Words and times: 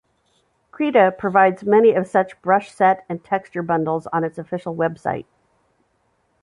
Krita 0.73 1.13
provides 1.15 1.63
many 1.63 1.93
of 1.93 2.07
such 2.07 2.41
brush 2.41 2.71
set 2.71 3.05
and 3.07 3.23
texture 3.23 3.61
bundles 3.61 4.07
on 4.07 4.23
its 4.23 4.39
official 4.39 4.75
website. 4.75 5.25